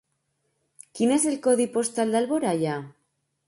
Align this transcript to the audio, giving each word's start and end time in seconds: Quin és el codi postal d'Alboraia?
Quin 1.01 1.13
és 1.19 1.29
el 1.33 1.37
codi 1.49 1.69
postal 1.77 2.17
d'Alboraia? 2.17 2.83